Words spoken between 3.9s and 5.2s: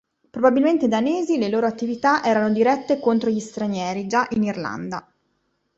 già in Irlanda.